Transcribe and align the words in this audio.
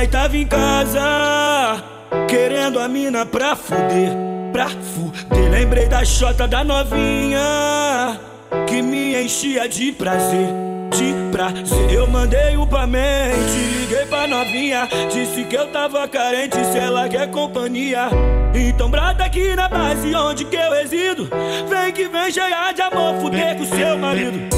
pai 0.00 0.06
tava 0.06 0.34
em 0.34 0.46
casa, 0.46 1.82
querendo 2.26 2.78
a 2.78 2.88
mina 2.88 3.26
pra 3.26 3.54
fuder, 3.54 4.12
pra 4.50 4.68
fuder. 4.68 5.50
Lembrei 5.50 5.86
da 5.88 6.02
chota 6.04 6.48
da 6.48 6.64
novinha, 6.64 8.18
que 8.66 8.80
me 8.80 9.22
enchia 9.22 9.68
de 9.68 9.92
prazer, 9.92 10.48
de 10.90 11.12
prazer. 11.30 11.92
Eu 11.92 12.06
mandei 12.06 12.56
o 12.56 12.66
pra 12.66 12.86
mente, 12.86 13.80
liguei 13.80 14.06
pra 14.06 14.26
novinha, 14.26 14.88
disse 15.12 15.44
que 15.44 15.56
eu 15.56 15.70
tava 15.70 16.08
carente, 16.08 16.56
se 16.72 16.78
ela 16.78 17.06
quer 17.06 17.30
companhia. 17.30 18.08
Então 18.54 18.88
brata 18.88 19.24
aqui 19.24 19.54
na 19.54 19.68
base 19.68 20.14
onde 20.14 20.46
que 20.46 20.56
eu 20.56 20.72
resido, 20.72 21.28
vem 21.68 21.92
que 21.92 22.08
vem 22.08 22.32
cheia 22.32 22.72
de 22.72 22.80
amor, 22.80 23.20
fuder 23.20 23.56
com 23.58 23.64
seu 23.66 23.98
marido. 23.98 24.48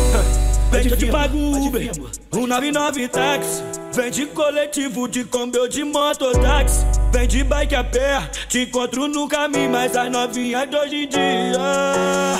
Vem 0.72 0.88
que 0.88 0.94
eu 0.94 0.96
te 0.96 1.06
pago 1.06 1.36
Uber, 1.36 1.90
um 2.32 2.46
99 2.46 3.06
táxi. 3.08 3.62
Vem 3.92 4.10
de 4.10 4.24
coletivo, 4.24 5.06
de 5.06 5.22
combo 5.22 5.68
de 5.68 5.84
mototáxi. 5.84 6.86
Vem 7.12 7.28
de 7.28 7.44
bike 7.44 7.74
a 7.74 7.84
pé, 7.84 8.20
te 8.48 8.60
encontro 8.60 9.06
no 9.06 9.28
caminho, 9.28 9.70
mas 9.70 9.94
as 9.94 10.10
novinhas 10.10 10.68
de 10.70 10.74
hoje 10.74 10.96
em 10.96 11.08
dia. 11.08 12.38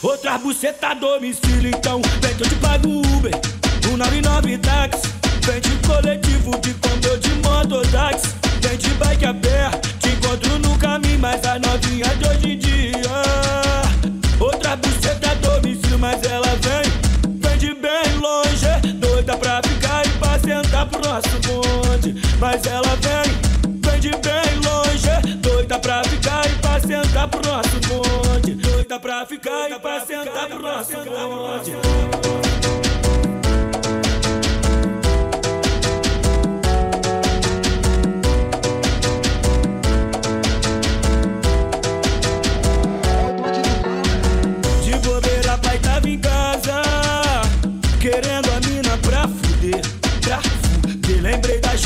Outra 0.00 0.38
buceta 0.38 0.94
domicílio, 0.94 1.70
então 1.70 2.00
vem 2.20 2.34
que 2.36 2.44
eu 2.44 2.48
te 2.48 2.54
pago 2.54 2.88
Uber, 2.88 3.32
um 3.92 3.96
99 3.96 4.58
táxi. 4.58 5.02
Vem 5.42 5.60
de 5.60 5.76
coletivo, 5.84 6.52
de 6.60 6.74
combo 6.74 7.18
de 7.18 7.30
mototáxi. 7.42 8.28
Vem 8.60 8.78
de 8.78 8.90
bike 8.90 9.24
a 9.24 9.34
pé, 9.34 9.70
te 9.98 10.08
encontro 10.10 10.56
no 10.60 10.78
caminho, 10.78 11.18
mas 11.18 11.44
as 11.44 11.60
novinhas 11.60 12.11
nosso 21.12 21.28
bonde. 21.40 22.14
Mas 22.38 22.64
ela 22.64 22.96
vem, 22.96 23.80
vem 23.80 24.00
de 24.00 24.10
bem 24.10 24.56
longe, 24.64 25.36
doida 25.38 25.78
pra 25.78 26.02
ficar 26.04 26.46
e 26.46 26.54
pra 26.54 26.80
sentar 26.80 27.28
pro 27.28 27.50
nosso 27.50 27.80
bonde. 27.88 28.54
Doida 28.54 28.98
pra 28.98 29.26
ficar 29.26 29.70
e 29.70 29.78
pra 29.78 30.00
sentar 30.00 30.46
pro 30.48 30.62
nosso 30.62 30.92
bonde. 30.92 32.51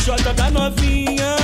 Chota 0.06 0.32
da 0.34 0.48
novinha 0.52 1.34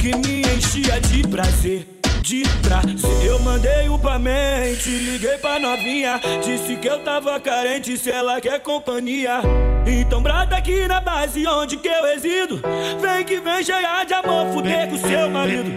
que 0.00 0.16
me 0.16 0.40
enchia 0.40 0.98
de 1.02 1.28
prazer. 1.28 1.86
De 2.22 2.44
prazer, 2.62 3.26
eu 3.26 3.38
mandei 3.40 3.90
um 3.90 3.98
pra 3.98 4.18
mente, 4.18 4.88
liguei 4.88 5.36
pra 5.36 5.58
novinha. 5.58 6.18
Disse 6.42 6.76
que 6.76 6.88
eu 6.88 7.00
tava 7.00 7.38
carente, 7.38 7.98
se 7.98 8.10
ela 8.10 8.40
quer 8.40 8.58
companhia. 8.60 9.42
Então 9.86 10.22
brata 10.22 10.56
aqui 10.56 10.88
na 10.88 11.02
base 11.02 11.46
onde 11.46 11.76
que 11.76 11.88
eu 11.88 12.02
resido. 12.04 12.62
Vem 13.02 13.22
que 13.22 13.38
vem 13.38 13.62
cheia 13.62 14.02
de 14.02 14.14
amor, 14.14 14.50
fuder 14.54 14.88
com 14.88 14.96
seu 14.96 15.28
marido. 15.28 15.70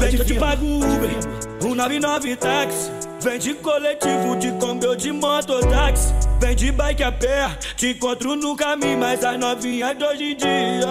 Vem 0.00 0.10
que 0.10 0.16
eu 0.16 0.24
te 0.24 0.34
pago 0.34 0.66
Uber, 0.66 1.70
um 1.70 1.72
99 1.72 2.34
táxi. 2.34 2.90
Vem 3.22 3.38
de 3.38 3.54
coletivo, 3.54 4.34
de 4.34 4.50
combo 4.52 4.96
de 4.96 5.12
mototáxi. 5.12 6.12
Vem 6.40 6.56
de 6.56 6.72
bike 6.72 7.02
a 7.02 7.12
pé, 7.12 7.50
te 7.76 7.88
encontro 7.88 8.34
no 8.34 8.56
caminho, 8.56 8.98
mas 8.98 9.22
as 9.22 9.38
novinhas 9.38 9.96
de 9.96 10.04
hoje 10.04 10.24
em 10.32 10.36
dia. 10.36 10.86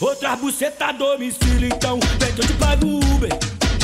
Outra 0.00 0.36
buceta 0.36 0.92
domicílio, 0.92 1.68
então 1.68 1.98
vem 2.18 2.32
que 2.32 2.40
eu 2.40 2.46
te 2.46 2.52
pago 2.54 2.86
Uber, 2.86 3.30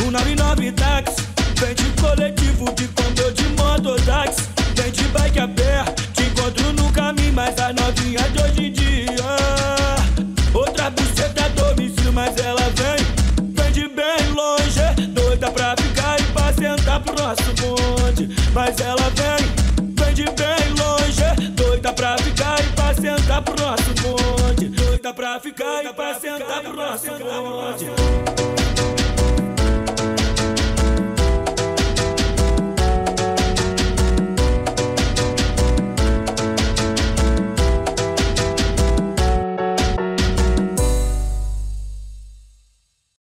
um 0.06 0.10
99 0.10 0.72
táxi. 0.72 1.16
Vem 1.56 1.74
de 1.74 1.84
coletivo, 2.00 2.64
de 2.74 2.86
combo 2.88 3.32
de 3.32 3.44
mototáxi. 3.56 4.42
Vem 4.74 4.92
de 4.92 5.04
bike 5.04 5.40
a 5.40 5.48
pé, 5.48 5.84
te 6.12 6.24
encontro 6.24 6.72
no 6.74 6.92
caminho, 6.92 7.32
mas 7.32 7.58
as 7.58 7.74
novinhas 7.74 8.32
de 8.32 8.42
hoje 8.42 8.66
em 8.66 8.72
dia. 8.72 9.16
Outra 10.52 10.90
buceta 10.90 11.48
domicílio, 11.50 12.12
mas 12.12 12.36
ela 12.36 12.62
vem, 12.76 13.52
vem 13.54 13.72
de 13.72 13.88
bem 13.88 14.32
longe, 14.34 15.08
doida 15.08 15.50
pra 15.50 15.74
ficar 15.76 16.20
e 16.20 16.24
pra 16.24 16.52
sentar 16.52 17.00
pro 17.00 17.14
nosso 17.22 17.42
bonde. 17.54 18.36
Mas 18.52 18.78
ela 18.80 19.10
vem, 19.10 19.45
bem 20.34 20.70
longe, 20.78 21.50
doida 21.50 21.92
pra 21.92 22.16
ficar 22.18 22.60
e 22.60 22.66
pra 22.72 22.94
sentar 22.94 23.42
pro 23.42 23.54
nosso 23.62 23.94
bonde. 24.02 24.68
Doida 24.68 25.14
pra 25.14 25.40
ficar 25.40 25.84
e 25.84 25.92
pra 25.92 26.14
sentar 26.14 26.62
pro 26.62 26.74
nosso 26.74 27.06
bonde. 27.06 28.55